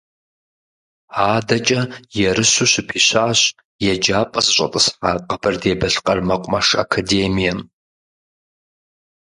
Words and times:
Адэкӏэ 1.33 1.81
ерыщу 2.29 2.67
щыпищащ 2.71 3.39
еджапӏэ 3.91 4.39
зыщӏэтӏысхьа 4.45 5.11
Къэбэрдей-Балъкъэр 5.27 6.19
мэкъумэш 6.27 6.67
академием. 6.83 7.59